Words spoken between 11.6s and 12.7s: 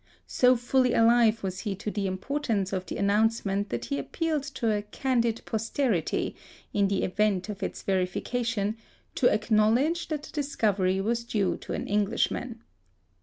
an Englishman.